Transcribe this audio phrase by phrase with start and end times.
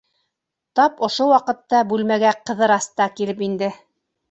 [0.79, 3.73] Тап ошо ваҡытта бүлмәгә Ҡыҙырас та килеп инде.